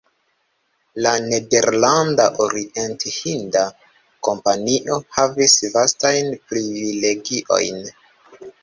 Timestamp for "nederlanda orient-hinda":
1.25-3.63